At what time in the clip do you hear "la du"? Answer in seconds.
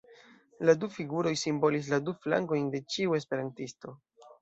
0.69-0.89, 1.93-2.17